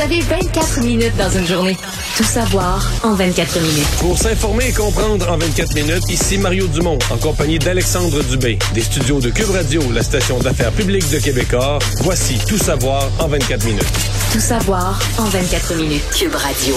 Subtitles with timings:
[0.00, 1.76] Vous avez 24 minutes dans une journée.
[2.16, 3.86] Tout savoir en 24 minutes.
[3.98, 8.80] Pour s'informer et comprendre en 24 minutes, ici Mario Dumont, en compagnie d'Alexandre Dubé, des
[8.80, 11.80] studios de Cube Radio, la station d'affaires publique de Québecor.
[12.00, 13.84] Voici Tout savoir en 24 minutes.
[14.32, 16.04] Tout savoir en 24 minutes.
[16.16, 16.74] Cube Radio.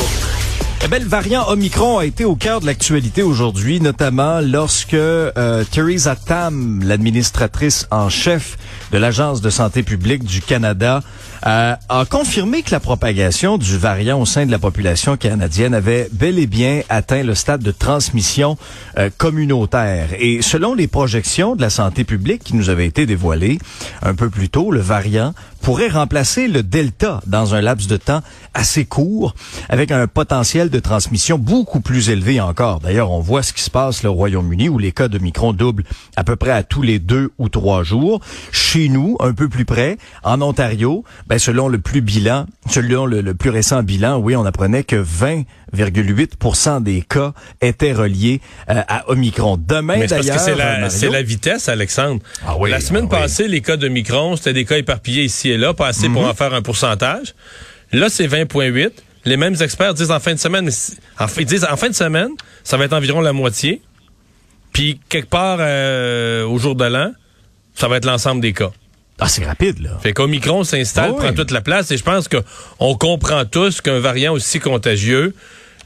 [0.83, 5.63] Eh ben, le variant Omicron a été au cœur de l'actualité aujourd'hui, notamment lorsque euh,
[5.71, 8.57] Theresa Tam, l'administratrice en chef
[8.93, 11.01] de l'Agence de santé publique du Canada,
[11.47, 16.07] euh, a confirmé que la propagation du variant au sein de la population canadienne avait
[16.11, 18.55] bel et bien atteint le stade de transmission
[18.99, 20.09] euh, communautaire.
[20.19, 23.57] Et selon les projections de la santé publique qui nous avaient été dévoilées
[24.03, 28.21] un peu plus tôt, le variant pourrait remplacer le Delta dans un laps de temps
[28.53, 29.33] assez court,
[29.69, 32.81] avec un potentiel de transmission beaucoup plus élevé encore.
[32.81, 35.85] D'ailleurs, on voit ce qui se passe au Royaume-Uni, où les cas de Micron doublent
[36.17, 38.19] à peu près à tous les deux ou trois jours.
[38.51, 43.33] Chez nous, un peu plus près, en Ontario, ben, selon le plus bilan, selon le,
[43.33, 44.97] plus récent bilan, oui, on apprenait que
[45.75, 49.57] 20,8 des cas étaient reliés euh, à Omicron.
[49.57, 52.21] Demain, d'ailleurs, c'est la, c'est la vitesse, Alexandre.
[52.45, 55.49] Ah oui, la semaine ah passée, les cas de Micron, c'était des cas éparpillés ici
[55.49, 56.29] et là, pas assez pour mhm.
[56.29, 57.33] en faire un pourcentage.
[57.91, 58.91] Là, c'est 20,8.
[59.25, 60.69] Les mêmes experts disent en fin de semaine,
[61.19, 62.29] en, ils disent en fin de semaine,
[62.63, 63.81] ça va être environ la moitié.
[64.73, 67.11] Puis quelque part euh, au jour de l'an,
[67.75, 68.71] ça va être l'ensemble des cas.
[69.19, 69.97] Ah, c'est rapide, là.
[70.01, 73.99] Fait qu'Omicron s'installe, ah prend toute la place, et je pense qu'on comprend tous qu'un
[73.99, 75.35] variant aussi contagieux,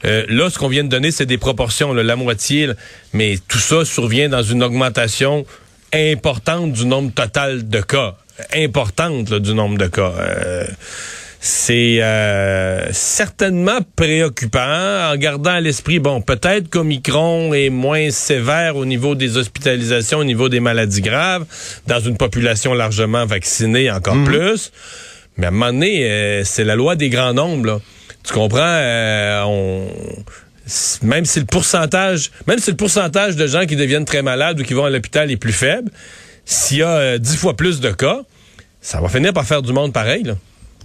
[0.04, 2.70] euh, là, ce qu'on vient de donner, c'est des proportions, la moitié,
[3.12, 5.44] mais tout ça survient dans une augmentation
[5.92, 8.16] importante du nombre total de cas.
[8.54, 10.12] Importante du nombre de cas.
[10.18, 10.66] Euh,
[11.40, 18.84] c'est euh, certainement préoccupant en gardant à l'esprit, bon, peut-être qu'Omicron est moins sévère au
[18.84, 21.46] niveau des hospitalisations, au niveau des maladies graves,
[21.86, 24.24] dans une population largement vaccinée encore mhm.
[24.24, 24.72] plus.
[25.36, 27.66] Mais à un moment donné, euh, c'est la loi des grands nombres.
[27.66, 27.80] Là.
[28.28, 28.58] Tu comprends?
[28.60, 29.86] Euh,
[31.00, 34.64] même si le pourcentage, même si le pourcentage de gens qui deviennent très malades ou
[34.64, 35.90] qui vont à l'hôpital est plus faible,
[36.44, 38.20] s'il y a dix fois plus de cas,
[38.82, 40.30] ça va finir par faire du monde pareil.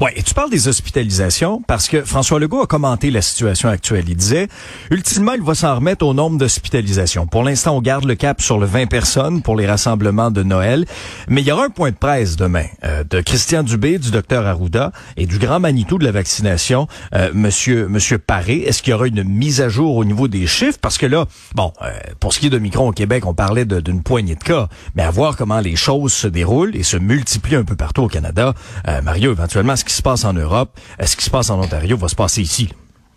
[0.02, 4.06] Ouais, et tu parles des hospitalisations parce que François Legault a commenté la situation actuelle.
[4.08, 4.48] Il disait,
[4.90, 7.28] ultimement, il va s'en remettre au nombre d'hospitalisations.
[7.28, 10.86] Pour l'instant, on garde le cap sur le 20 personnes pour les rassemblements de Noël,
[11.28, 14.48] mais il y aura un point de presse demain euh, de Christian Dubé, du docteur
[14.48, 18.64] Arruda et du grand Manitou de la vaccination, euh, Monsieur Monsieur Paré.
[18.66, 20.80] Est-ce qu'il y aura une mise à jour au niveau des chiffres?
[20.82, 23.66] Parce que là, bon, euh, pour ce qui est de Micron au Québec, on parlait
[23.66, 27.58] d'une poignée de cas, mais à voir comment les choses se déroulent et se multiplient
[27.58, 28.54] un peu partout au Canada,
[28.88, 31.98] euh, Mario, éventuellement ce qui se passe en Europe, ce qui se passe en Ontario
[31.98, 32.70] va se passer ici?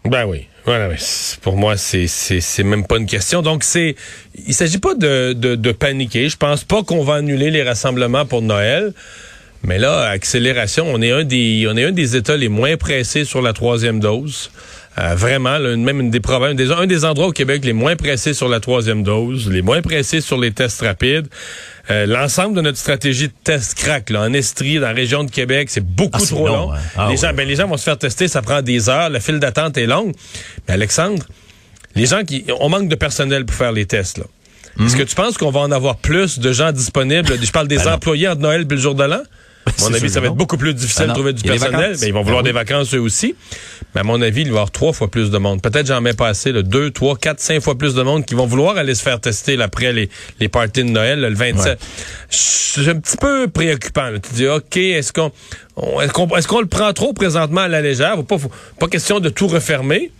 [0.05, 0.47] Ben oui.
[0.65, 0.89] Voilà,
[1.43, 3.41] pour moi, c'est c'est même pas une question.
[3.41, 3.95] Donc c'est,
[4.35, 6.29] il s'agit pas de, de, de paniquer.
[6.29, 8.93] Je pense pas qu'on va annuler les rassemblements pour Noël.
[9.63, 13.25] Mais là, accélération, on est un des, on est un des États les moins pressés
[13.25, 14.51] sur la troisième dose.
[14.99, 18.33] Euh, vraiment, même une des problèmes, des, un des endroits au Québec les moins pressés
[18.33, 21.29] sur la troisième dose, les moins pressés sur les tests rapides.
[21.91, 25.31] Euh, l'ensemble de notre stratégie de test crack, là, en Estrie, dans la région de
[25.31, 26.73] Québec, c'est beaucoup ah, trop long.
[26.73, 26.79] Hein.
[26.97, 29.21] Ah les, gens, ben, les gens vont se faire tester, ça prend des heures, la
[29.21, 30.15] file d'attente est longue.
[30.67, 31.27] Mais Alexandre,
[31.95, 34.25] les gens qui, on manque de personnel pour faire les tests, là.
[34.79, 35.03] Est-ce mhm.
[35.03, 37.33] que tu penses qu'on va en avoir plus de gens disponibles?
[37.43, 39.23] Je parle des ben employés entre Noël et le jour de l'an?
[39.67, 41.97] À mon avis, ça va être beaucoup plus difficile ah de trouver du personnel.
[42.01, 43.35] Mais ils vont vouloir ben des vacances eux aussi.
[43.95, 45.61] Mais à mon avis, il va y avoir trois fois plus de monde.
[45.61, 48.35] Peut-être j'en mets pas assez, là, deux, trois, quatre, cinq fois plus de monde qui
[48.35, 50.09] vont vouloir aller se faire tester après les,
[50.41, 51.79] les parties de Noël, le 27.
[52.31, 54.11] C'est un petit peu préoccupant.
[54.23, 55.33] Tu dis, OK, est-ce qu'on
[56.01, 58.23] est-ce qu'on le prend trop présentement à la légère?
[58.25, 58.37] Pas,
[58.79, 60.11] pas question de tout refermer.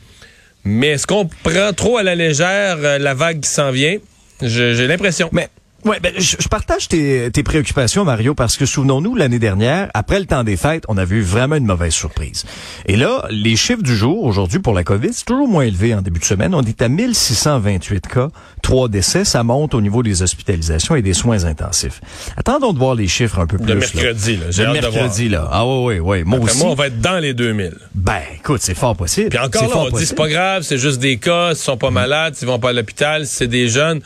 [0.65, 3.99] Mais est-ce qu'on prend trop à la légère euh, la vague qui s'en vient?
[4.43, 5.29] J'ai l'impression.
[5.33, 5.49] Mais
[5.87, 10.27] Ouais, ben, je, partage tes, tes, préoccupations, Mario, parce que souvenons-nous, l'année dernière, après le
[10.27, 12.45] temps des fêtes, on a vu vraiment une mauvaise surprise.
[12.87, 16.03] Et là, les chiffres du jour, aujourd'hui, pour la COVID, c'est toujours moins élevé en
[16.03, 16.57] début de semaine.
[16.57, 18.29] On est à 1628 cas,
[18.63, 19.25] trois décès.
[19.25, 22.01] Ça monte au niveau des hospitalisations et des soins intensifs.
[22.37, 23.69] Attendons de voir les chiffres un peu plus.
[23.69, 24.47] Le mercredi, là.
[24.67, 25.49] Le mercredi, là.
[25.53, 26.25] Ah oui, oui, oui.
[26.25, 26.59] Moi aussi.
[26.59, 27.75] Moi, on va être dans les 2000.
[27.95, 29.29] Ben, écoute, c'est fort possible.
[29.29, 31.91] Puis encore là, on dit c'est pas grave, c'est juste des cas, ils sont pas
[31.91, 34.01] malades, ils vont pas à l'hôpital, c'est des jeunes.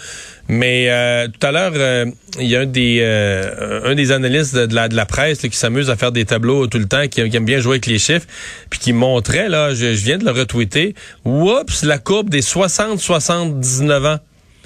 [0.52, 2.06] Mais euh, tout à l'heure, euh,
[2.40, 5.56] il y a un des euh, un des analystes de, la, de la presse qui
[5.56, 8.26] s'amuse à faire des tableaux tout le temps, qui, aime bien jouer avec les chiffres,
[8.68, 14.18] puis qui montrait, là, je, viens de le retweeter, oups, la courbe des 60-79 ans.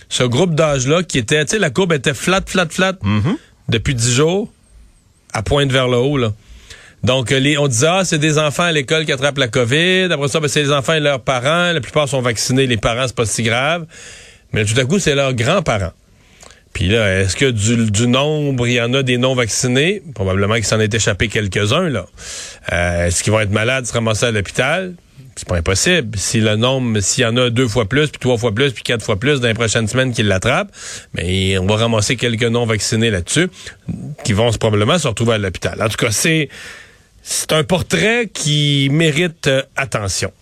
[0.08, 3.36] Ce groupe d'âge-là qui était, tu sais, la courbe était flat, flat, flat mm-hmm.
[3.68, 4.50] depuis 10 jours,
[5.34, 6.32] à pointe vers le haut, là.
[7.02, 10.08] Donc, les, on disait, ah, c'est des enfants à l'école qui attrapent la COVID.
[10.10, 11.70] Après ça, ben, c'est les enfants et leurs parents.
[11.72, 12.66] La plupart sont vaccinés.
[12.66, 13.84] Les parents, c'est pas si grave.
[14.54, 15.92] Mais tout à coup, c'est leurs grands-parents.
[16.72, 20.00] Puis là, est-ce que du, du, nombre, il y en a des non-vaccinés?
[20.14, 22.06] Probablement qu'il s'en est échappé quelques-uns, là.
[22.72, 24.94] Euh, est-ce qu'ils vont être malades, se ramasser à l'hôpital?
[25.34, 26.16] C'est pas impossible.
[26.16, 28.84] Si le nombre, s'il y en a deux fois plus, puis trois fois plus, puis
[28.84, 30.70] quatre fois plus dans les prochaines semaines qu'ils l'attrapent,
[31.14, 33.48] mais on va ramasser quelques non-vaccinés là-dessus,
[34.22, 35.82] qui vont probablement se retrouver à l'hôpital.
[35.82, 36.48] En tout cas, c'est,
[37.22, 40.32] c'est un portrait qui mérite euh, attention.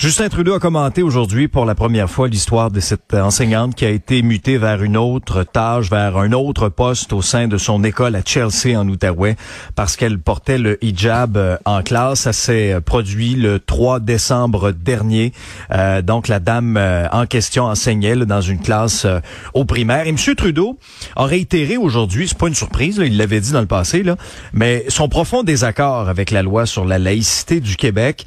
[0.00, 3.90] Justin Trudeau a commenté aujourd'hui pour la première fois l'histoire de cette enseignante qui a
[3.90, 8.16] été mutée vers une autre tâche, vers un autre poste au sein de son école
[8.16, 9.36] à Chelsea en Outaouais
[9.74, 12.20] parce qu'elle portait le hijab euh, en classe.
[12.20, 15.34] Ça s'est produit le 3 décembre dernier.
[15.70, 19.06] Euh, donc la dame euh, en question enseignait dans une classe
[19.52, 20.06] au primaire.
[20.06, 20.16] Et M.
[20.34, 20.78] Trudeau
[21.14, 24.16] a réitéré aujourd'hui, c'est pas une surprise, il l'avait dit dans le passé, là,
[24.54, 28.24] mais son profond désaccord avec la loi sur la laïcité du Québec.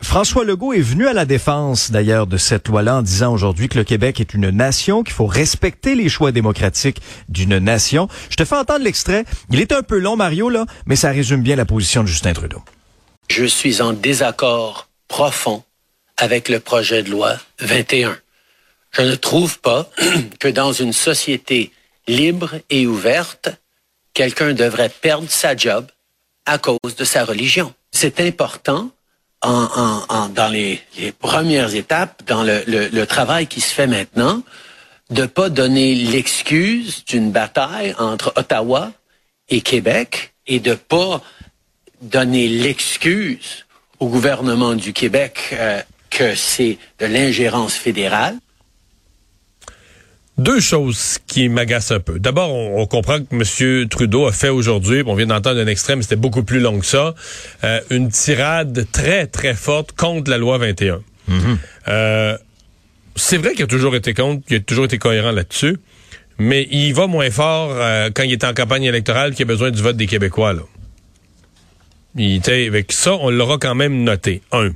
[0.00, 3.68] François Legault est venu venu à la défense d'ailleurs de cette loi-là en disant aujourd'hui
[3.68, 8.06] que le Québec est une nation, qu'il faut respecter les choix démocratiques d'une nation.
[8.30, 9.24] Je te fais entendre l'extrait.
[9.50, 12.32] Il est un peu long, Mario, là, mais ça résume bien la position de Justin
[12.32, 12.62] Trudeau.
[13.28, 15.64] Je suis en désaccord profond
[16.16, 18.16] avec le projet de loi 21.
[18.92, 19.90] Je ne trouve pas
[20.38, 21.72] que dans une société
[22.06, 23.48] libre et ouverte,
[24.12, 25.88] quelqu'un devrait perdre sa job
[26.46, 27.74] à cause de sa religion.
[27.90, 28.92] C'est important
[29.44, 30.80] en, dans les,
[31.18, 34.42] premières étapes, dans le, travail qui se fait maintenant,
[35.10, 38.92] de pas donner l'excuse d'une bataille entre Ottawa
[39.48, 41.20] et Québec et de pas
[42.00, 43.66] donner l'excuse
[44.00, 45.80] au gouvernement du Québec euh,
[46.10, 48.36] que c'est de l'ingérence fédérale.
[50.36, 52.18] Deux choses qui m'agacent un peu.
[52.18, 53.88] D'abord, on, comprend que M.
[53.88, 57.14] Trudeau a fait aujourd'hui, on vient d'entendre un extrême, c'était beaucoup plus long que ça,
[57.62, 61.02] euh, une tirade très, très forte contre la loi 21.
[61.30, 61.56] Mm-hmm.
[61.88, 62.36] Euh,
[63.14, 65.76] c'est vrai qu'il a toujours été contre, qu'il a toujours été cohérent là-dessus,
[66.38, 69.70] mais il va moins fort euh, quand il est en campagne électorale qu'il a besoin
[69.70, 70.52] du vote des Québécois.
[70.52, 70.62] Là.
[72.16, 74.42] Il était avec ça, on l'aura quand même noté.
[74.52, 74.70] Un.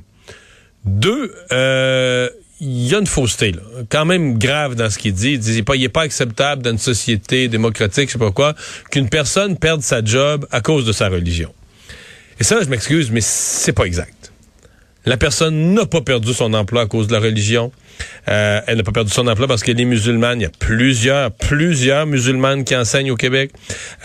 [0.85, 2.29] Deux, euh,
[2.61, 5.33] il y a une fausseté, là, quand même grave dans ce qu'il dit.
[5.33, 8.53] Il dit pas, il est pas acceptable dans une société démocratique, je sais pas quoi,
[8.91, 11.53] qu'une personne perde sa job à cause de sa religion.
[12.39, 14.31] Et ça, je m'excuse, mais c'est pas exact.
[15.05, 17.71] La personne n'a pas perdu son emploi à cause de la religion.
[18.27, 20.39] Euh, elle n'a pas perdu son emploi parce qu'elle est musulmane.
[20.39, 23.51] Il y a plusieurs, plusieurs musulmanes qui enseignent au Québec.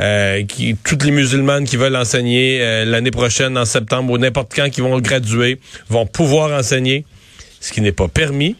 [0.00, 0.42] Euh,
[0.84, 4.80] toutes les musulmanes qui veulent enseigner euh, l'année prochaine, en septembre ou n'importe quand, qui
[4.80, 7.04] vont graduer, vont pouvoir enseigner.
[7.64, 8.56] Ce qui n'est pas permis,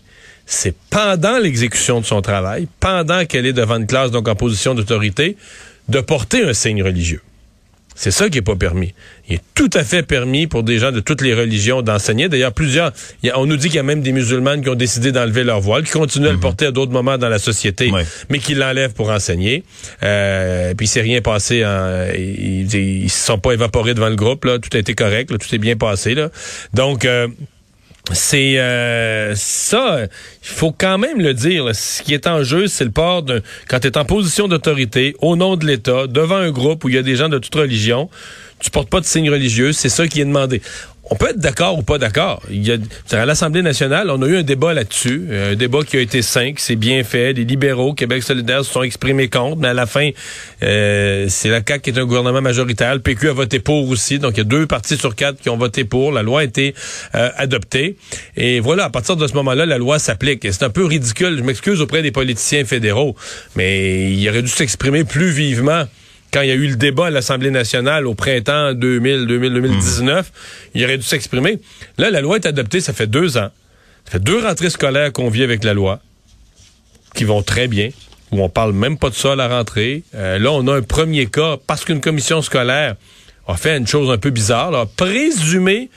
[0.46, 4.74] c'est pendant l'exécution de son travail, pendant qu'elle est devant une classe, donc en position
[4.74, 5.36] d'autorité,
[5.90, 7.20] de porter un signe religieux.
[7.94, 8.94] C'est ça qui est pas permis.
[9.28, 12.30] Il est tout à fait permis pour des gens de toutes les religions d'enseigner.
[12.30, 12.94] D'ailleurs, plusieurs,
[13.34, 15.84] on nous dit qu'il y a même des musulmanes qui ont décidé d'enlever leur voile,
[15.84, 16.40] qui continuent à le mhm.
[16.40, 17.92] porter à d'autres moments dans la société,
[18.30, 19.64] mais qui l'enlèvent pour enseigner.
[20.02, 21.58] Euh, puis il s'est rien passé.
[22.16, 24.46] ils, ne se sont pas évaporés devant le groupe.
[24.46, 24.58] Là.
[24.58, 25.28] Tout a été correct.
[25.28, 26.14] Tout est bien passé.
[26.14, 26.30] Là.
[26.72, 27.28] Donc, euh,
[28.12, 31.74] c'est euh, ça, il faut quand même le dire.
[31.74, 33.40] ce qui est en jeu, c'est le port d'un.
[33.68, 36.96] Quand tu es en position d'autorité, au nom de l'État, devant un groupe où il
[36.96, 38.10] y a des gens de toute religion,
[38.58, 40.60] tu portes pas de signe religieux, c'est ça qui est demandé
[41.10, 42.42] on peut être d'accord ou pas d'accord.
[43.12, 46.22] À l'Assemblée nationale, on a eu un débat là-dessus, euh, un débat qui a été
[46.22, 47.34] sain, c'est bien fait.
[47.34, 50.10] Les libéraux, Québec solidaire, se sont exprimés contre, mais à la fin,
[50.62, 52.94] euh, c'est la CAQ qui est un gouvernement majoritaire.
[52.94, 55.50] Le PQ a voté pour aussi, donc il y a deux partis sur quatre qui
[55.50, 56.10] ont voté pour.
[56.10, 56.74] La loi a été
[57.14, 57.96] euh, adoptée.
[58.36, 60.44] Et voilà, à partir de ce moment-là, la loi s'applique.
[60.44, 63.14] Et c'est un peu ridicule, je m'excuse auprès des politiciens fédéraux,
[63.56, 65.84] mais il aurait dû s'exprimer plus vivement
[66.34, 70.32] quand il y a eu le débat à l'Assemblée nationale au printemps 2000, 2019,
[70.74, 71.60] il aurait dû s'exprimer.
[71.96, 73.50] Là, la loi est adoptée, ça fait deux ans.
[74.04, 76.00] Ça fait deux rentrées scolaires qu'on vit avec la loi,
[77.14, 77.90] qui vont très bien,
[78.32, 80.02] où on parle même pas de ça à la rentrée.
[80.16, 82.96] Euh, là, on a un premier cas, parce qu'une commission scolaire
[83.46, 85.88] a fait une chose un peu bizarre, a présumé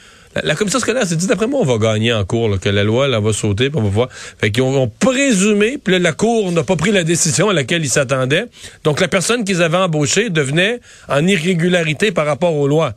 [0.44, 3.08] la, commission scolaire s'est dit, d'après moi, on va gagner en cours, que la loi,
[3.08, 4.10] elle va sauter, puis on va voir.
[4.12, 7.84] Fait qu'ils ont, présumé, puis là, la cour n'a pas pris la décision à laquelle
[7.84, 8.46] ils s'attendaient.
[8.84, 12.94] Donc, la personne qu'ils avaient embauchée devenait en irrégularité par rapport aux lois.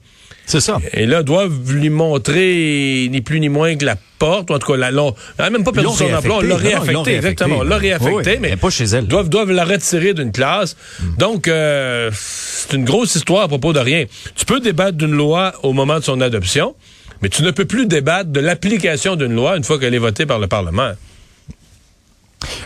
[0.47, 0.78] C'est ça.
[0.94, 4.73] Et là, doivent lui montrer ni plus ni moins que la porte, ou en tout
[4.73, 4.94] cas, la, elle
[5.38, 8.68] n'a même pas perdu son emploi, on l'a réaffecté, exactement, on l'a réaffecté, mais, pas
[8.68, 9.06] chez elle.
[9.06, 10.76] Doivent, doivent la retirer d'une classe.
[11.00, 11.16] Hmm.
[11.18, 14.06] Donc, euh, c'est une grosse histoire à propos de rien.
[14.35, 16.75] Tu peux débattre d'une loi au moment de son adoption,
[17.22, 20.26] mais tu ne peux plus débattre de l'application d'une loi une fois qu'elle est votée
[20.26, 20.92] par le Parlement.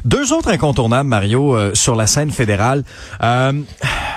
[0.04, 2.84] Deux autres incontournables, Mario, euh, sur la scène fédérale.
[3.22, 3.52] Euh,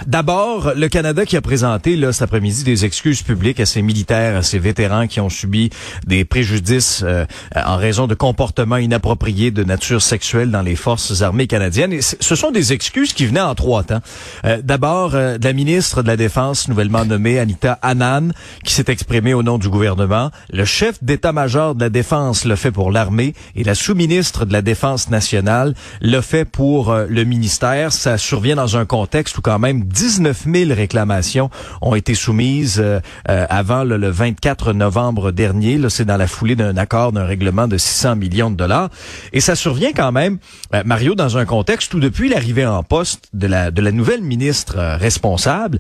[0.06, 4.38] D'abord, le Canada qui a présenté là, cet après-midi des excuses publiques à ses militaires,
[4.38, 5.70] à ses vétérans qui ont subi
[6.06, 11.48] des préjudices euh, en raison de comportements inappropriés de nature sexuelle dans les forces armées
[11.48, 11.94] canadiennes.
[11.94, 14.02] Et ce sont des excuses qui venaient en trois temps.
[14.46, 18.32] Euh, D'abord, euh, la ministre de la Défense nouvellement nommée, Anita Annan,
[18.64, 20.32] qui s'est exprimée au nom du gouvernement.
[20.52, 24.62] Le chef d'état-major de la Défense le fait pour l'armée et la sous-ministre de la
[24.62, 25.57] Défense nationale
[26.02, 27.92] le fait pour euh, le ministère.
[27.94, 31.50] Ça survient dans un contexte où quand même 19 000 réclamations
[31.82, 33.00] ont été soumises euh,
[33.30, 35.80] euh, avant le, le, 24 novembre dernier.
[35.90, 38.90] C'est dans la foulée d'un accord d'un règlement de 600 millions de dollars.
[39.34, 40.38] Et ça survient quand même,
[40.86, 44.76] Mario, dans un contexte où depuis l'arrivée en poste de la, de la nouvelle ministre
[44.98, 45.80] responsable,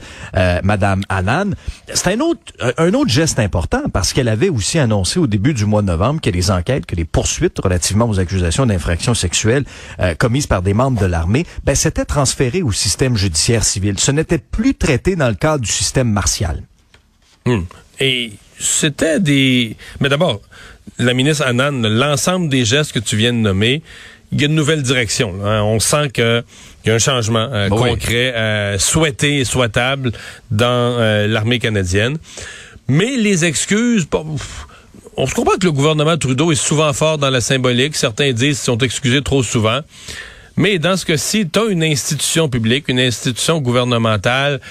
[0.64, 1.56] Madame Annan,
[1.94, 2.42] c'est un autre,
[2.78, 6.22] un autre geste important parce qu'elle avait aussi annoncé au début du mois de novembre
[6.22, 9.14] que les enquêtes, que les poursuites relativement aux accusations d'infractions
[9.68, 14.00] sexuelles commises par des membres de l'armée, ben, c'était transféré au système judiciaire civil.
[14.00, 16.64] Ce n'était plus traité dans le cadre du système martial.
[17.46, 17.62] Hmm.
[18.00, 19.76] Et c'était des...
[20.00, 20.42] Mais d'abord,
[21.00, 23.82] la ministre Annan, l'ensemble des gestes que tu viens de nommer,
[24.32, 25.34] il y a une nouvelle direction.
[25.46, 25.62] Hein.
[25.64, 26.44] On sent qu'il
[26.86, 30.12] y a un changement euh, concret, euh, souhaité et souhaitable
[30.52, 30.66] dans
[31.00, 32.18] euh, l'armée canadienne.
[32.88, 34.08] Mais les excuses,
[35.18, 37.96] on se comprend que le gouvernement Trudeau est souvent fort dans la symbolique.
[37.96, 39.80] Certains disent qu'ils sont excusés trop souvent.
[40.56, 44.62] Mais dans ce cas-ci, tu as une institution publique, une institution gouvernementale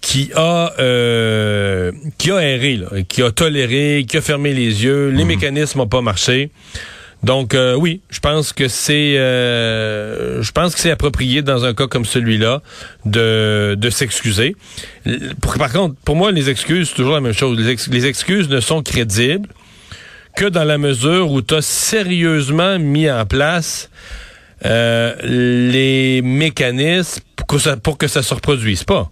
[0.00, 5.24] qui a euh, qui a erré, qui a toléré, qui a fermé les yeux, les
[5.24, 5.28] mhm.
[5.28, 6.50] mécanismes n'ont pas marché.
[7.22, 11.74] Donc euh, oui, je pense que c'est euh, je pense que c'est approprié dans un
[11.74, 12.62] cas comme celui-là
[13.04, 14.56] de, de s'excuser.
[15.42, 17.58] Par contre, pour moi, les excuses, c'est toujours la même chose.
[17.58, 19.48] Les, les excuses ne sont crédibles
[20.36, 23.90] que dans la mesure où tu as sérieusement mis en place
[24.64, 29.10] euh, les mécanismes pour que, ça, pour que ça se reproduise pas.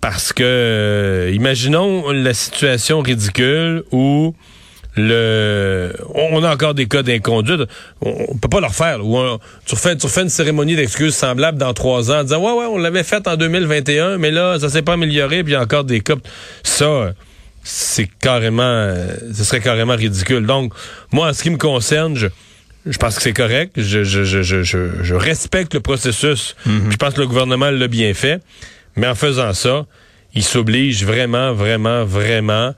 [0.00, 4.34] Parce que, euh, imaginons la situation ridicule où
[4.96, 7.62] le, on a encore des cas d'inconduite.
[8.00, 8.98] On, peut pas leur faire.
[9.64, 12.66] tu, refais, tu refais une cérémonie d'excuses semblable dans trois ans en disant, ouais, ouais,
[12.70, 15.62] on l'avait fait en 2021, mais là, ça s'est pas amélioré, puis il y a
[15.62, 16.14] encore des cas.
[16.62, 17.12] Ça,
[17.64, 18.94] c'est carrément,
[19.32, 20.46] ce serait carrément ridicule.
[20.46, 20.72] Donc,
[21.10, 22.28] moi, en ce qui me concerne, je,
[22.86, 23.72] je pense que c'est correct.
[23.76, 24.62] Je, je, je, je,
[25.02, 26.54] je respecte le processus.
[26.66, 26.92] Mhm.
[26.92, 28.40] Je pense que le gouvernement l'a bien fait.
[28.96, 29.86] Mais en faisant ça,
[30.34, 32.74] il s'oblige vraiment, vraiment, vraiment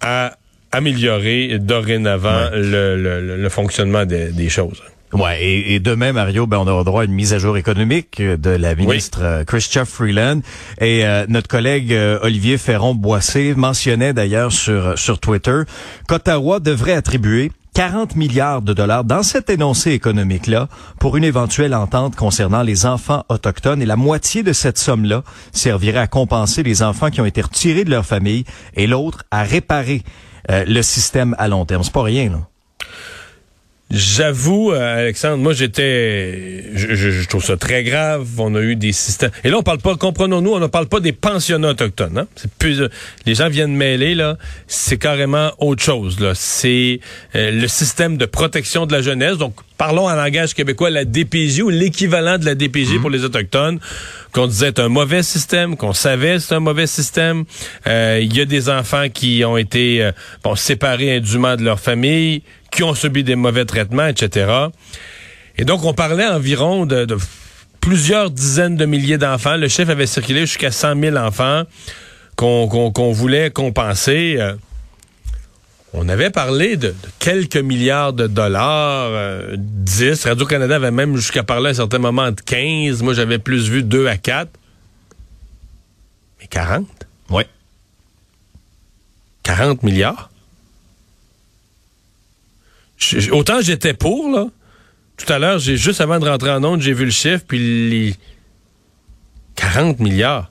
[0.00, 0.36] à
[0.72, 4.82] améliorer dorénavant le, le, le, fonctionnement des, choses.
[5.16, 8.50] Ouais, et, demain, Mario, ben, on aura droit à une mise à jour économique de
[8.50, 9.54] la ministre oui.
[9.78, 10.40] Euh, Freeland.
[10.80, 15.62] Et euh, notre collègue euh, Olivier Ferron-Boissé mentionnait d'ailleurs sur, sur Twitter
[16.06, 20.68] qu'Ottawa devrait attribuer 40 milliards de dollars dans cet énoncé économique-là
[20.98, 26.00] pour une éventuelle entente concernant les enfants autochtones et la moitié de cette somme-là servirait
[26.00, 28.44] à compenser les enfants qui ont été retirés de leur famille
[28.76, 30.02] et l'autre à réparer
[30.50, 31.82] euh, le système à long terme.
[31.82, 32.48] C'est pas rien, là.
[33.88, 38.26] J'avoue, euh, Alexandre, moi j'étais, je, trouve ça très grave.
[38.36, 39.30] On a eu des systèmes.
[39.44, 42.18] Et là, on parle pas, comprenons-nous, on ne parle pas des pensionnats autochtones.
[42.18, 42.26] Hein?
[42.34, 42.88] C'est plus, euh,
[43.26, 44.38] les gens viennent mêler là.
[44.66, 46.18] C'est carrément autre chose.
[46.18, 46.98] Là, c'est
[47.36, 49.38] euh, le système de protection de la jeunesse.
[49.38, 53.00] Donc, parlons en langage québécois, la DPJ ou l'équivalent de la DPJ mhm.
[53.02, 53.78] pour les autochtones,
[54.32, 57.44] qu'on disait un mauvais système, qu'on savait c'est un mauvais système.
[57.86, 60.10] Il y a des enfants qui ont été
[60.42, 62.42] bon séparés indûment de leur famille
[62.76, 64.68] qui ont subi des mauvais traitements, etc.
[65.56, 67.06] Et donc, on parlait environ de,
[67.80, 69.56] plusieurs dizaines de milliers d'enfants.
[69.56, 71.62] Le chef avait circulé jusqu'à 100 000 enfants
[72.36, 74.36] qu'on voulait compenser.
[74.38, 74.54] Euh,
[75.94, 79.10] on avait parlé de, quelques milliards de dollars,
[79.56, 80.02] 10.
[80.26, 83.02] Euh, Radio-Canada avait même jusqu'à parler à un certain moment de 15.
[83.02, 84.50] Moi, j'avais plus vu 2 à 4.
[86.40, 86.86] Mais 40?
[87.30, 87.44] Oui.
[89.44, 90.28] 40 milliards?
[93.32, 94.46] Autant j'étais pour, là.
[95.16, 97.58] Tout à l'heure, j'ai juste avant de rentrer en onde, j'ai vu le chiffre, puis
[97.90, 98.14] les
[99.54, 100.50] 40 milliards.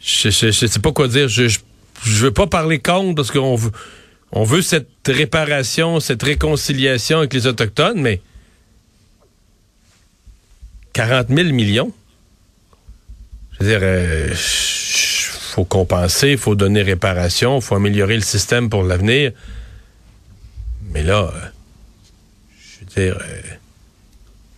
[0.00, 1.28] Je, je, sais pas quoi dire.
[1.28, 3.56] Je, je, veux pas parler contre parce qu'on
[4.44, 8.20] veut, cette réparation, cette réconciliation avec les Autochtones, mais
[10.94, 11.92] 40 000 millions.
[13.52, 19.32] Je veux dire, euh, faut compenser, faut donner réparation, faut améliorer le système pour l'avenir.
[20.92, 21.38] Mais là, euh,
[22.58, 23.40] je veux dire, euh,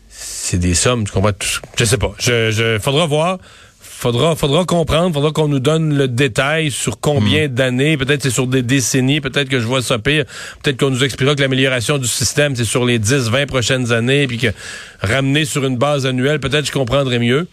[0.09, 1.33] c'est des sommes, tu comprends?
[1.77, 2.15] Je sais pas.
[2.19, 3.39] Je, je, faudra voir.
[3.81, 7.55] Faudra, faudra comprendre, faudra qu'on nous donne le détail sur combien hmm.
[7.55, 10.25] d'années, peut-être c'est sur des décennies, peut-être que je vois ça pire,
[10.61, 14.27] peut-être qu'on nous expliquera que l'amélioration du système, c'est sur les 10, 20 prochaines années,
[14.27, 14.49] puis que
[15.01, 17.47] ramener sur une base annuelle, peut-être je comprendrai mieux.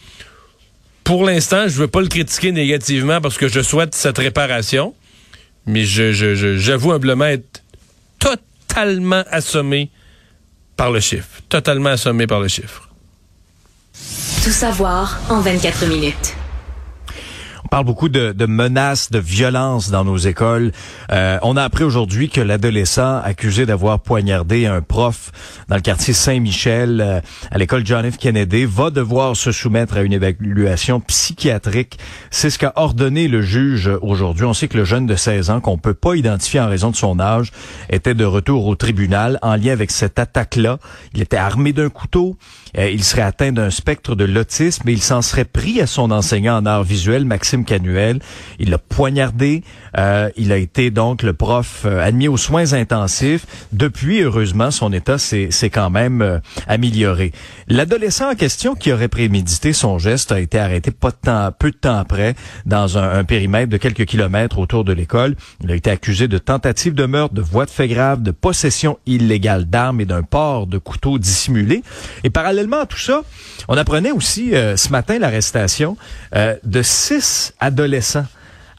[1.03, 4.95] pour l'instant, je veux pas le critiquer négativement parce que je souhaite cette réparation,
[5.67, 7.58] mais je, je, j'avoue humblement être
[8.69, 9.89] totalement assommé
[10.77, 11.41] par le chiffre.
[11.49, 12.87] Totalement assommé par le chiffre.
[14.43, 16.38] Tout savoir en 24 minutes.
[17.69, 20.71] On parle beaucoup de, menaces, de violences dans nos écoles.
[21.11, 25.31] Euh, on a appris aujourd'hui que l'adolescent accusé d'avoir poignardé un prof
[25.67, 27.21] dans le quartier Saint-Michel euh,
[27.51, 28.17] à l'école John F.
[28.17, 31.99] Kennedy va devoir se soumettre à une évaluation psychiatrique.
[32.31, 34.45] C'est ce qu'a ordonné le juge aujourd'hui.
[34.45, 36.95] On sait que le jeune de 16 ans, qu'on peut pas identifier en raison de
[36.95, 37.51] son âge,
[37.91, 40.79] était de retour au tribunal en lien avec cette attaque-là.
[41.13, 42.35] Il était armé d'un couteau.
[42.77, 46.11] Euh, il serait atteint d'un spectre de l'autisme et il s'en serait pris à son
[46.11, 48.19] enseignant en art visuel, Maxime Canuel.
[48.59, 49.63] Il l'a poignardé.
[49.97, 53.45] Euh, il a été donc le prof euh, admis aux soins intensifs.
[53.71, 57.31] Depuis, heureusement, son état s'est quand même amélioré.
[57.67, 61.11] L'adolescent en question qui aurait prémédité son geste a été arrêté peu
[61.71, 62.35] de temps après
[62.65, 65.35] dans un, un périmètre de quelques kilomètres autour de l'école.
[65.63, 68.97] Il a été accusé de tentative de meurtre, de voie de fait grave, de possession
[69.05, 71.83] illégale d'armes et d'un port de couteau dissimulé.
[72.23, 73.21] Et parallèlement parallèlement tout ça,
[73.67, 75.97] on apprenait aussi euh, ce matin l'arrestation
[76.35, 78.25] euh, de six adolescents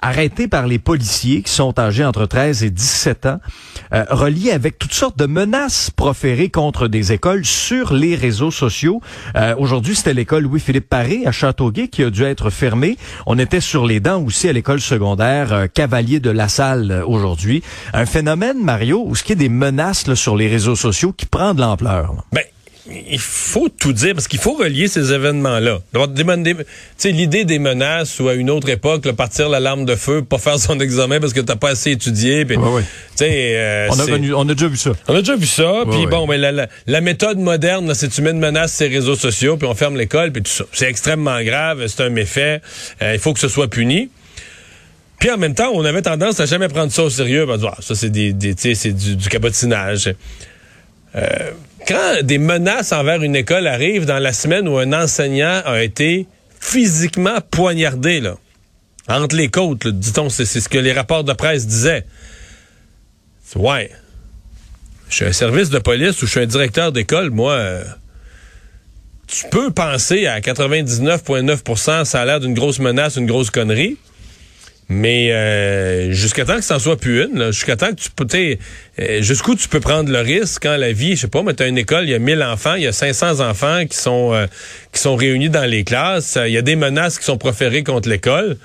[0.02, 3.38] arrêtés par les policiers qui sont âgés entre 13 et 17 ans,
[3.92, 9.02] euh, reliés avec toutes sortes de menaces proférées contre des écoles sur les réseaux sociaux.
[9.58, 12.96] Aujourd'hui, c'était l'école Louis-Philippe Paré à Châteauguay qui a dû être fermée.
[13.26, 17.62] On était sur les dents aussi à l'école secondaire Cavalier de la Salle aujourd'hui.
[17.92, 21.52] Un phénomène, Mario, où ce qui est des menaces sur les réseaux sociaux qui prend
[21.52, 22.24] de l'ampleur.
[22.32, 22.44] Ben,
[22.88, 25.80] il faut tout dire parce qu'il faut relier ces événements-là.
[27.04, 30.58] L'idée des menaces ou à une autre époque, là, partir l'alarme de feu, pas faire
[30.58, 32.44] son examen parce que t'as pas assez étudié.
[32.44, 32.82] Pis, ouais,
[33.22, 34.92] euh, on, a on, a déjà vu ça.
[35.08, 35.82] On a déjà vu ça.
[35.90, 39.16] puis bon, ben, la, la, méthode moderne, c'est tu mets une menace sur les réseaux
[39.16, 40.64] sociaux, puis on ferme l'école, puis tout ça.
[40.72, 42.62] C'est extrêmement grave, c'est un méfait.
[43.02, 44.10] Euh, il faut que ce soit puni.
[45.18, 47.44] Puis en même temps, on avait tendance à jamais prendre ça au sérieux.
[47.44, 50.14] Ben, ah, ça, c'est des, des c'est du, du cabotinage.
[51.14, 51.50] Euh,
[51.90, 56.28] quand des menaces envers une école arrivent dans la semaine où un enseignant a été
[56.60, 58.22] physiquement poignardé,
[59.08, 62.04] entre les côtes, dit-on, c'est ce que les rapports de presse disaient.
[63.56, 63.90] Ouais.
[65.08, 67.54] Je suis un service de police ou je suis un directeur d'école, moi.
[67.54, 67.82] Euh,
[69.26, 73.96] tu peux penser à 99,9 ça a l'air d'une grosse menace, une grosse connerie.
[74.92, 78.26] Mais euh, jusqu'à temps que ça en soit plus une, jusqu'à temps que tu peux,
[78.98, 81.62] euh, jusqu'où tu peux prendre le risque quand la vie, je sais pas, mais tu
[81.62, 84.34] as une école, il y a 1000 enfants, il y a 500 enfants qui sont
[84.34, 84.48] euh,
[84.92, 88.08] qui sont réunis dans les classes, il y a des menaces qui sont proférées contre
[88.08, 88.56] l'école.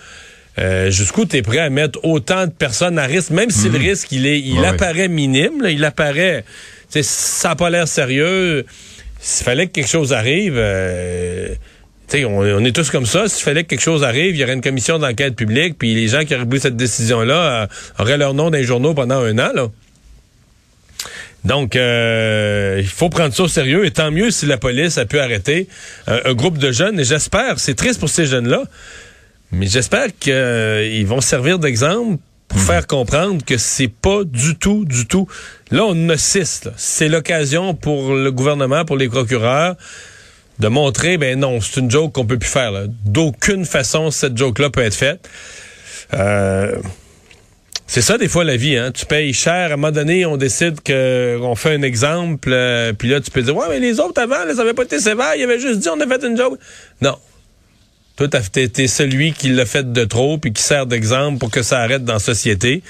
[0.57, 3.77] Euh, jusqu'où tu es prêt à mettre autant de personnes à risque, même si le
[3.77, 3.85] mhm.
[3.85, 6.43] risque il est il apparaît minime, là, il apparaît,
[6.89, 8.65] ça n'a pas l'air sérieux.
[9.19, 10.59] S'il fallait que quelque chose arrive
[12.13, 13.27] on, est tous comme ça.
[13.27, 16.07] S'il fallait que quelque chose arrive, il y aurait une commission d'enquête publique, puis les
[16.07, 17.67] gens qui auraient pris cette décision-là euh,
[17.99, 19.51] auraient leur nom dans les journaux pendant un an.
[19.53, 19.67] Là.
[21.43, 25.05] Donc, euh, il faut prendre ça au sérieux, et tant mieux si la police a
[25.05, 25.67] pu arrêter
[26.07, 26.99] un, groupe de jeunes.
[26.99, 28.63] Et j'espère, c'est triste pour ces jeunes-là,
[29.51, 32.63] mais j'espère qu'ils vont servir d'exemple pour hmm.
[32.63, 35.27] faire comprendre que c'est pas du tout, du tout.
[35.71, 36.69] Là, on assiste.
[36.77, 39.75] C'est l'occasion pour le gouvernement, pour les procureurs
[40.59, 42.71] de montrer, ben non, c'est une joke qu'on peut plus faire.
[43.05, 45.27] D'aucune façon, cette joke-là peut être faite.
[46.13, 46.77] Euh,
[47.87, 48.91] c'est ça des fois la vie, hein.
[48.91, 49.53] Tu payes cher.
[49.53, 53.41] À un moment donné, on décide qu'on fait un exemple, euh, puis là tu peux
[53.41, 55.89] dire ouais mais les autres avant, ils avaient pas été sévères, ils avaient juste dit
[55.89, 56.59] on a fait une joke.
[57.01, 57.17] Non.
[58.15, 61.81] Toi, été celui qui l'a fait de trop puis qui sert d'exemple pour que ça
[61.81, 62.81] arrête dans la société.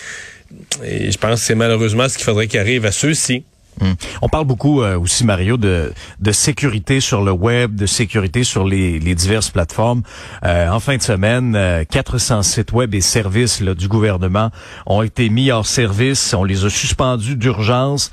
[0.84, 3.43] Et je pense que c'est malheureusement ce qu'il faudrait qu'il arrive à ceux-ci.
[3.82, 3.94] Hmm.
[4.22, 8.66] On parle beaucoup euh, aussi, Mario, de, de sécurité sur le web, de sécurité sur
[8.66, 10.04] les, les diverses plateformes.
[10.46, 11.58] Euh, en fin de semaine,
[11.90, 14.52] 400 euh, sites web et services là, du gouvernement
[14.86, 16.34] ont été mis hors service.
[16.34, 18.12] On les a suspendus d'urgence,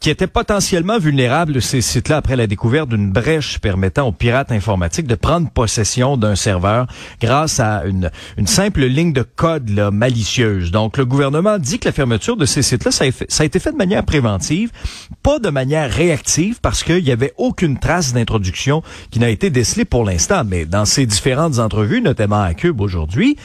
[0.00, 5.06] qui étaient potentiellement vulnérables, ces sites-là, après la découverte d'une brèche permettant aux pirates informatiques
[5.06, 6.86] de prendre possession d'un serveur
[7.20, 10.70] grâce à une, une simple ligne de code là, malicieuse.
[10.70, 13.72] Donc, le gouvernement dit que la fermeture de ces sites-là, ça, ça a été fait
[13.72, 14.70] de manière préventive
[15.22, 19.84] pas de manière réactive parce qu'il n'y avait aucune trace d'introduction qui n'a été décelée
[19.84, 20.42] pour l'instant.
[20.44, 23.36] Mais dans ces différentes entrevues, notamment à Cube aujourd'hui,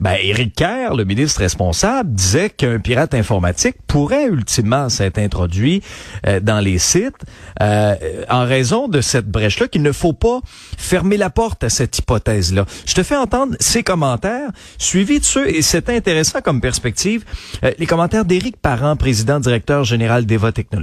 [0.00, 5.82] ben, Éric Kerr, le ministre responsable, disait qu'un pirate informatique pourrait ultimement s'être introduit
[6.26, 7.16] euh, dans les sites
[7.60, 7.94] euh,
[8.28, 10.40] en raison de cette brèche-là, qu'il ne faut pas
[10.78, 12.64] fermer la porte à cette hypothèse-là.
[12.86, 17.24] Je te fais entendre ces commentaires, suivis de ceux, et c'est intéressant comme perspective,
[17.64, 20.79] euh, les commentaires d'Éric Parent, président directeur général d'Eva Technologies.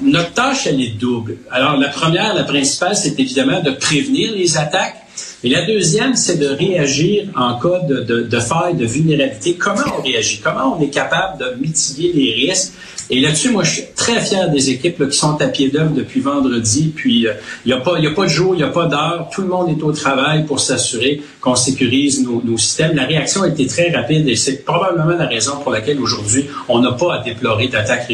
[0.00, 1.36] Notre tâche, elle est double.
[1.50, 4.96] Alors, la première, la principale, c'est évidemment de prévenir les attaques
[5.44, 9.54] Et la deuxième, c'est de réagir en cas de, de, de faille, de vulnérabilité.
[9.54, 10.40] Comment on réagit?
[10.42, 12.72] Comment on est capable de mitiguer les risques?
[13.10, 16.20] Et là-dessus, moi, je suis très fier des équipes qui sont à pied d'œuvre depuis
[16.20, 16.92] vendredi.
[16.94, 17.32] Puis, euh,
[17.66, 19.28] il n'y a, pas, de jour, il n'y a pas d'heure.
[19.30, 22.94] Tout le monde est au travail pour s'assurer qu'on sécurise nos, nos, systèmes.
[22.94, 26.78] La réaction a été très rapide et c'est probablement la raison pour laquelle aujourd'hui, on
[26.78, 28.08] n'a pas à déplorer d'attaques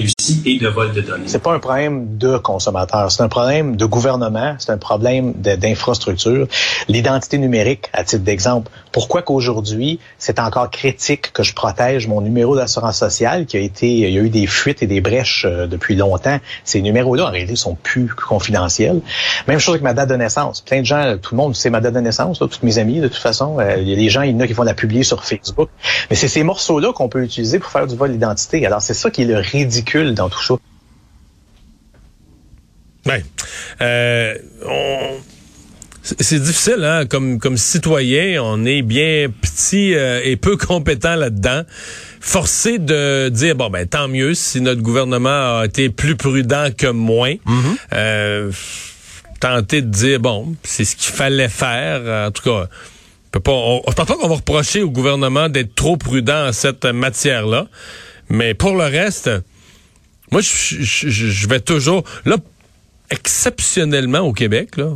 [0.47, 1.25] et de vol de données.
[1.27, 6.47] C'est pas un problème de consommateurs, c'est un problème de gouvernement, c'est un problème d'infrastructure.
[6.88, 12.57] L'identité numérique, à titre d'exemple, pourquoi qu'aujourd'hui, c'est encore critique que je protège mon numéro
[12.57, 15.67] d'assurance sociale qui a été, il y a eu des fuites et des brèches euh,
[15.67, 16.38] depuis longtemps.
[16.64, 19.01] Ces numéros-là, en réalité, sont plus confidentiels.
[19.47, 20.61] Même chose avec ma date de naissance.
[20.61, 23.01] Plein de gens, tout le monde sait ma date de naissance, là, toutes mes amis,
[23.01, 23.59] de toute façon.
[23.61, 25.25] Euh, il y a des gens, il y en a qui vont la publier sur
[25.25, 25.69] Facebook.
[26.11, 28.64] Mais c'est ces morceaux-là qu'on peut utiliser pour faire du vol d'identité.
[28.67, 30.55] Alors, c'est ça qui est le ridicule dans tout ça.
[33.07, 33.23] Ben,
[33.81, 34.35] euh,
[34.67, 35.17] on
[36.21, 37.05] c'est difficile, hein?
[37.07, 41.63] Comme, comme citoyen, on est bien petit euh, et peu compétent là-dedans.
[42.21, 46.89] Forcé de dire bon ben tant mieux si notre gouvernement a été plus prudent que
[46.89, 47.35] moins.
[47.93, 48.51] Euh,
[49.41, 52.27] tenter de dire bon c'est ce qu'il fallait faire.
[52.27, 53.53] En tout cas, on peut pas.
[53.53, 57.67] On, je pense pas qu'on va reprocher au gouvernement d'être trop prudent en cette matière-là.
[58.31, 59.31] Mais pour le reste,
[60.31, 62.37] moi je, je, je vais toujours là
[63.11, 64.91] exceptionnellement au Québec là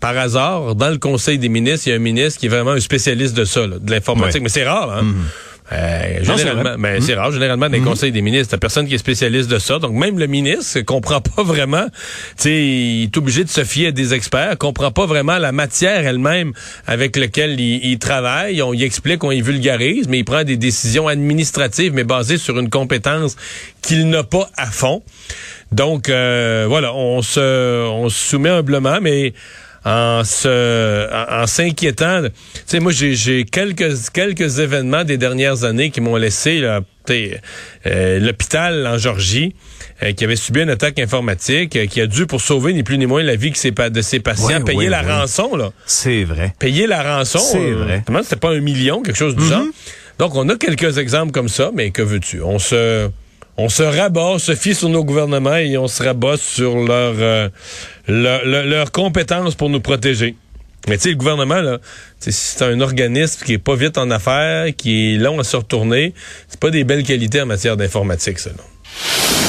[0.00, 2.72] par hasard, dans le Conseil des ministres, il y a un ministre qui est vraiment
[2.72, 4.36] un spécialiste de ça, là, de l'informatique.
[4.36, 4.40] Ouais.
[4.42, 5.02] Mais c'est rare, hein?
[5.02, 5.47] Mm -hmm.
[5.70, 7.30] Euh, généralement, mais ben, c'est rare.
[7.30, 7.84] Généralement, dans les mmh.
[7.84, 9.78] conseils des ministres, t'as personne qui est spécialiste de ça.
[9.78, 11.86] Donc, même le ministre comprend pas vraiment.
[12.36, 14.56] Tu sais, il est obligé de se fier à des experts.
[14.58, 16.52] Comprend pas vraiment la matière elle-même
[16.86, 18.62] avec laquelle il, il, travaille.
[18.62, 22.58] On y explique, on y vulgarise, mais il prend des décisions administratives, mais basées sur
[22.58, 23.36] une compétence
[23.82, 25.02] qu'il n'a pas à fond.
[25.72, 29.34] Donc, euh, voilà, on se, on se soumet humblement, mais
[29.84, 32.22] en se en, en s'inquiétant.
[32.22, 32.30] Tu
[32.66, 38.86] sais, moi j'ai quelques quelques événements des dernières années qui m'ont laissé là, euh, l'hôpital
[38.86, 39.54] en Georgie
[40.02, 42.98] euh, qui avait subi une attaque informatique, euh, qui a dû pour sauver ni plus
[42.98, 45.12] ni moins la vie de ses, de ses patients ouais, payer ouais, la ouais.
[45.12, 45.70] rançon là.
[45.86, 46.54] C'est vrai.
[46.58, 47.38] Payer la rançon.
[47.38, 48.04] C'est vrai.
[48.22, 49.50] C'était pas un million, quelque chose du mm -hmm.
[49.50, 49.66] genre?
[50.18, 52.42] Donc on a quelques exemples comme ça, mais que veux-tu?
[52.42, 53.10] On se
[53.58, 57.14] on se rabat, on se fie sur nos gouvernements et on se rabat sur leur,
[57.18, 57.48] euh,
[58.06, 60.36] leur, leur, leur compétence pour nous protéger.
[60.86, 61.78] Mais tu sais, le gouvernement, là,
[62.20, 66.14] c'est un organisme qui est pas vite en affaires, qui est long à se retourner.
[66.48, 68.50] C'est pas des belles qualités en matière d'informatique, ça.
[68.50, 69.47] Là.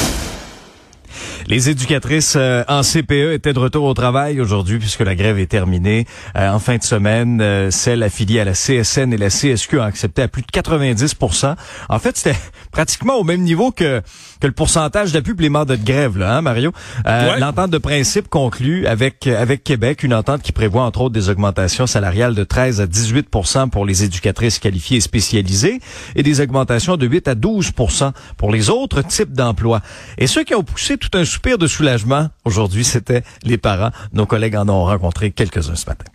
[1.50, 5.48] Les éducatrices euh, en CPE étaient de retour au travail aujourd'hui puisque la grève est
[5.48, 6.06] terminée.
[6.36, 9.84] Euh, en fin de semaine, euh, celles affiliées à la CSN et la CSQ ont
[9.84, 11.56] accepté à plus de 90%
[11.90, 12.38] En fait, c'était
[12.72, 14.04] pratiquement au même niveau que,
[14.40, 16.72] que le pourcentage d'appui pour les mandats de grève, là, hein, Mario?
[17.06, 17.40] Ouais.
[17.40, 21.88] L'entente de principe conclue avec, avec Québec, une entente qui prévoit entre autres des augmentations
[21.88, 25.80] salariales de 13 à 18% pour les éducatrices qualifiées et spécialisées
[26.16, 29.82] et des augmentations de 8 à 12% pour les autres types d'emplois.
[30.18, 33.92] Et ceux qui ont poussé tout un soupir de soulagement aujourd'hui, c'était les parents.
[34.14, 36.06] Nos collègues en ont rencontré quelques-uns ce matin.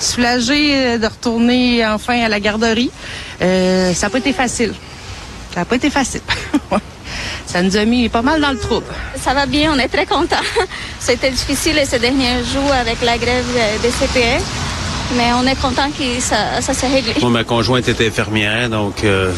[0.00, 2.90] Soulagé de retourner enfin à la garderie.
[3.42, 4.74] Euh, ça n'a pas été facile.
[5.52, 6.20] Ça n'a pas été facile.
[7.46, 8.86] ça nous a mis pas mal dans le trouble.
[9.16, 10.36] Ça va bien, on est très contents.
[11.00, 13.46] C'était difficile ces derniers jours avec la grève
[13.82, 14.42] des CPE,
[15.16, 17.14] mais on est content que ça, ça s'est réglé.
[17.20, 19.32] Moi, ma conjointe était infirmière, donc euh,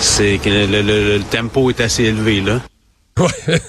[0.00, 2.60] c'est le, le tempo est assez élevé là.
[3.48, 3.60] Ouais.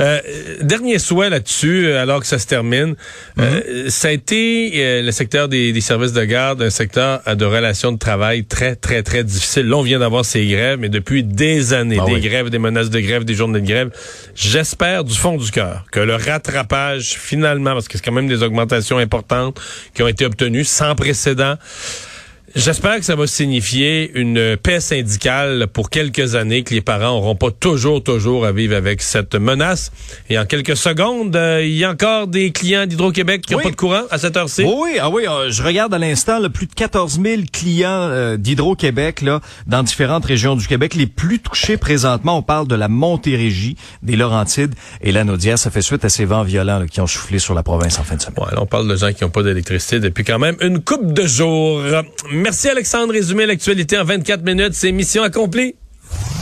[0.00, 0.20] Euh,
[0.62, 2.96] dernier souhait là-dessus, alors que ça se termine.
[3.36, 3.62] Mm -hmm.
[3.68, 7.44] euh, ça a été euh, le secteur des, des, services de garde, un secteur de
[7.44, 9.66] relations de travail très, très, très difficile.
[9.68, 12.28] Là, on vient d'avoir ces grèves, mais depuis des années, ah des oui.
[12.28, 13.90] grèves, des menaces de grève, des journées de grève.
[14.34, 18.42] J'espère du fond du cœur que le rattrapage, finalement, parce que c'est quand même des
[18.42, 19.54] augmentations importantes
[19.94, 21.54] qui ont été obtenues sans précédent,
[22.56, 27.34] J'espère que ça va signifier une paix syndicale pour quelques années, que les parents n'auront
[27.34, 29.92] pas toujours, toujours à vivre avec cette menace.
[30.30, 33.64] Et en quelques secondes, euh, il y a encore des clients d'Hydro-Québec qui n'ont oui.
[33.64, 34.64] pas de courant à cette heure-ci?
[34.64, 39.20] Oui, ah oui, euh, je regarde à l'instant plus de 14 000 clients euh, d'Hydro-Québec
[39.20, 40.94] là dans différentes régions du Québec.
[40.94, 45.58] Les plus touchés présentement, on parle de la Montérégie, des Laurentides et la Naudière.
[45.58, 48.02] Ça fait suite à ces vents violents là, qui ont soufflé sur la province en
[48.02, 48.38] fin de semaine.
[48.38, 51.12] Ouais, là, on parle de gens qui n'ont pas d'électricité depuis quand même une coupe
[51.12, 51.82] de jours.
[52.46, 53.12] Merci Alexandre.
[53.12, 55.74] Résumer l'actualité en 24 minutes, c'est mission accomplie.